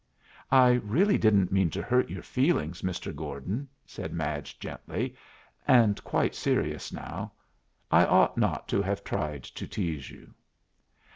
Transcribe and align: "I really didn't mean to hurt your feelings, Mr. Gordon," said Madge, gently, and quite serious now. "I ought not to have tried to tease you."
"I 0.49 0.71
really 0.83 1.19
didn't 1.19 1.51
mean 1.51 1.69
to 1.69 1.81
hurt 1.83 2.09
your 2.09 2.23
feelings, 2.23 2.81
Mr. 2.81 3.15
Gordon," 3.15 3.69
said 3.85 4.11
Madge, 4.13 4.57
gently, 4.57 5.15
and 5.67 6.03
quite 6.03 6.33
serious 6.33 6.91
now. 6.91 7.33
"I 7.91 8.07
ought 8.07 8.35
not 8.35 8.67
to 8.69 8.81
have 8.81 9.03
tried 9.03 9.43
to 9.43 9.67
tease 9.67 10.09
you." 10.09 10.33